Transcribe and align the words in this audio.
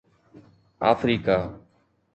Africa 0.89 1.37